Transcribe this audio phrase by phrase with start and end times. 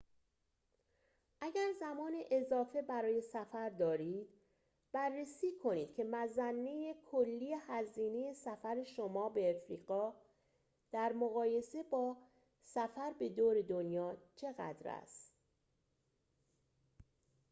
[1.41, 4.29] اگر زمان اضافه برای سفر دارید
[4.91, 10.13] بررسی کنید که مظنه کلی هزینه سفر شما به آفریقا
[10.91, 12.17] در مقایسه با
[12.63, 15.33] سفر به دور دنیا چقدر است